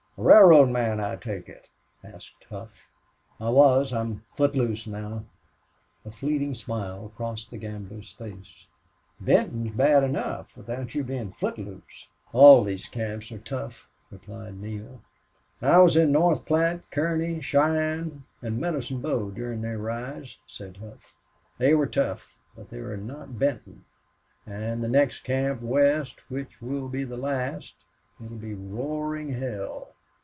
[0.17, 1.67] "A railroad man, I take it?"
[2.03, 2.87] asked Hough.
[3.39, 3.91] "I was.
[3.91, 5.23] I'm foot loose now."
[6.05, 8.67] A fleeting smile crossed the gambler's face.
[9.19, 14.61] "Benton is bad enough, without you being foot loose." "All these camps are tough," replied
[14.61, 15.01] Neale.
[15.59, 21.15] "I was in North Platte, Kearney, Cheyenne, and Medicine Bow during their rise," said Hough.
[21.57, 22.37] "They were tough.
[22.55, 23.85] But they were not Benton.
[24.45, 27.73] And the next camp west, which will be the last
[28.19, 29.87] it will be Roaring Hell.